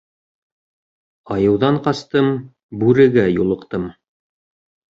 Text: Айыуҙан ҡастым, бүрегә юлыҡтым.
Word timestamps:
Айыуҙан 1.35 1.77
ҡастым, 1.89 2.31
бүрегә 2.85 3.29
юлыҡтым. 3.37 3.89